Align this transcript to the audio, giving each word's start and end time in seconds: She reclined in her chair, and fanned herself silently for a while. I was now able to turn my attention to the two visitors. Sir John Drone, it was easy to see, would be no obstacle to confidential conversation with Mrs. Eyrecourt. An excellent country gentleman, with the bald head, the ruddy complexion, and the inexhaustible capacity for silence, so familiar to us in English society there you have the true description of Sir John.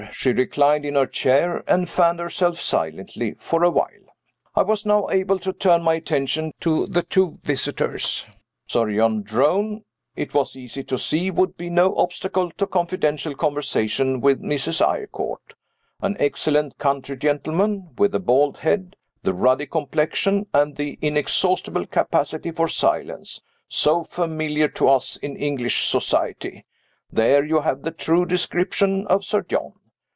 She 0.11 0.33
reclined 0.33 0.83
in 0.83 0.95
her 0.95 1.05
chair, 1.05 1.63
and 1.67 1.87
fanned 1.87 2.19
herself 2.19 2.59
silently 2.59 3.33
for 3.35 3.63
a 3.63 3.69
while. 3.69 4.07
I 4.55 4.63
was 4.63 4.83
now 4.85 5.07
able 5.11 5.37
to 5.39 5.53
turn 5.53 5.83
my 5.83 5.93
attention 5.93 6.53
to 6.61 6.87
the 6.87 7.03
two 7.03 7.37
visitors. 7.43 8.25
Sir 8.67 8.91
John 8.91 9.21
Drone, 9.21 9.83
it 10.15 10.33
was 10.33 10.57
easy 10.57 10.83
to 10.85 10.97
see, 10.97 11.29
would 11.31 11.55
be 11.55 11.69
no 11.69 11.95
obstacle 11.95 12.49
to 12.53 12.65
confidential 12.67 13.35
conversation 13.35 14.19
with 14.21 14.41
Mrs. 14.41 14.85
Eyrecourt. 14.85 15.53
An 16.01 16.17
excellent 16.19 16.77
country 16.79 17.15
gentleman, 17.15 17.91
with 17.97 18.11
the 18.13 18.19
bald 18.19 18.57
head, 18.57 18.95
the 19.23 19.33
ruddy 19.33 19.67
complexion, 19.67 20.45
and 20.53 20.75
the 20.75 20.97
inexhaustible 21.03 21.85
capacity 21.85 22.49
for 22.51 22.67
silence, 22.67 23.39
so 23.69 24.03
familiar 24.03 24.67
to 24.67 24.89
us 24.89 25.15
in 25.17 25.35
English 25.37 25.87
society 25.87 26.65
there 27.11 27.45
you 27.45 27.61
have 27.61 27.83
the 27.83 27.91
true 27.91 28.25
description 28.25 29.05
of 29.07 29.23
Sir 29.23 29.43
John. 29.43 29.73